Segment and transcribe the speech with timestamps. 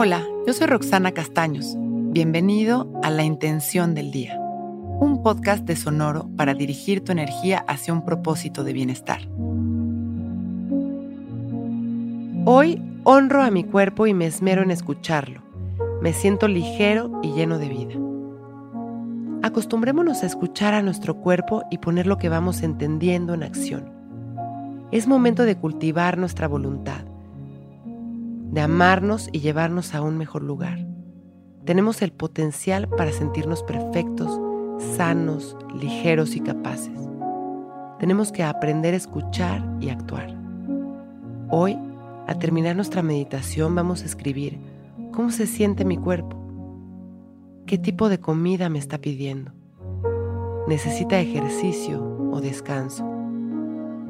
[0.00, 1.74] Hola, yo soy Roxana Castaños.
[1.76, 7.92] Bienvenido a La Intención del Día, un podcast de Sonoro para dirigir tu energía hacia
[7.92, 9.22] un propósito de bienestar.
[12.44, 15.42] Hoy honro a mi cuerpo y me esmero en escucharlo.
[16.00, 17.94] Me siento ligero y lleno de vida.
[19.42, 23.90] Acostumbrémonos a escuchar a nuestro cuerpo y poner lo que vamos entendiendo en acción.
[24.92, 27.07] Es momento de cultivar nuestra voluntad
[28.50, 30.86] de amarnos y llevarnos a un mejor lugar.
[31.64, 34.40] Tenemos el potencial para sentirnos perfectos,
[34.96, 36.98] sanos, ligeros y capaces.
[37.98, 40.34] Tenemos que aprender a escuchar y actuar.
[41.50, 41.78] Hoy,
[42.26, 44.58] al terminar nuestra meditación, vamos a escribir
[45.12, 46.36] cómo se siente mi cuerpo,
[47.66, 49.52] qué tipo de comida me está pidiendo,
[50.68, 53.17] necesita ejercicio o descanso,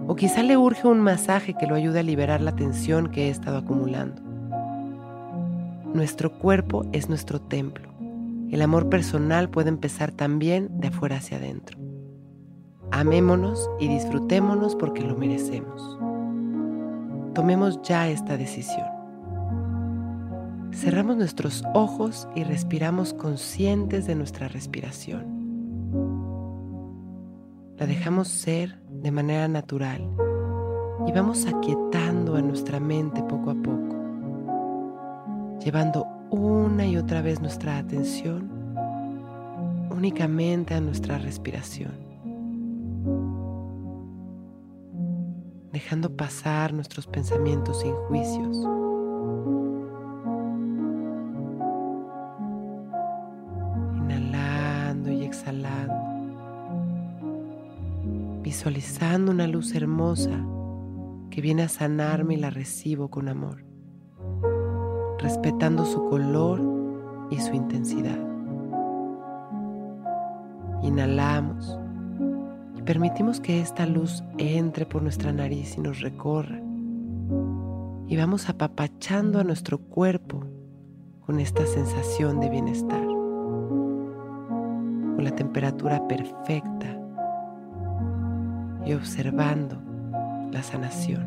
[0.08, 3.30] o quizá le urge un masaje que lo ayude a liberar la tensión que he
[3.30, 4.22] estado acumulando.
[5.92, 7.90] Nuestro cuerpo es nuestro templo.
[8.50, 11.78] El amor personal puede empezar también de afuera hacia adentro.
[12.90, 15.98] Amémonos y disfrutémonos porque lo merecemos.
[17.34, 18.86] Tomemos ya esta decisión.
[20.72, 25.38] Cerramos nuestros ojos y respiramos conscientes de nuestra respiración.
[27.76, 30.08] La dejamos ser de manera natural
[31.06, 33.96] y vamos aquietando a nuestra mente poco a poco
[35.64, 38.58] llevando una y otra vez nuestra atención
[39.90, 41.92] únicamente a nuestra respiración,
[45.72, 48.56] dejando pasar nuestros pensamientos sin juicios.
[58.48, 60.42] Visualizando una luz hermosa
[61.28, 63.62] que viene a sanarme y la recibo con amor
[65.18, 66.58] respetando su color
[67.28, 68.18] y su intensidad.
[70.82, 71.78] Inhalamos
[72.74, 76.58] y permitimos que esta luz entre por nuestra nariz y nos recorra.
[78.06, 80.42] Y vamos apapachando a nuestro cuerpo
[81.26, 86.98] con esta sensación de bienestar, con la temperatura perfecta
[88.86, 89.76] y observando
[90.50, 91.26] la sanación.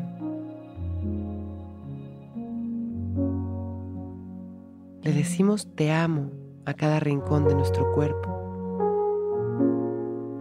[5.02, 6.30] Le decimos te amo
[6.64, 8.30] a cada rincón de nuestro cuerpo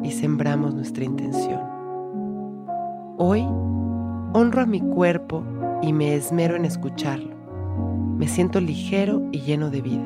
[0.04, 1.62] y sembramos nuestra intención.
[3.18, 3.42] Hoy
[4.34, 5.44] honro a mi cuerpo
[5.82, 7.36] y me esmero en escucharlo.
[8.18, 10.06] Me siento ligero y lleno de vida.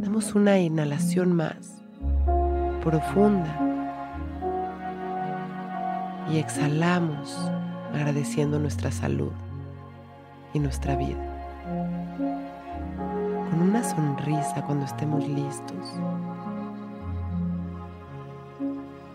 [0.00, 1.82] Damos una inhalación más,
[2.82, 3.69] profunda,
[6.32, 7.36] y exhalamos
[7.92, 9.32] agradeciendo nuestra salud
[10.52, 11.26] y nuestra vida
[13.50, 15.92] con una sonrisa cuando estemos listos.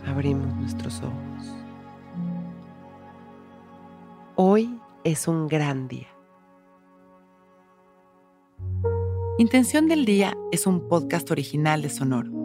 [0.06, 1.56] Abrimos nuestros ojos.
[4.36, 6.08] Hoy es un gran día.
[9.38, 12.45] Intención del Día es un podcast original de Sonoro.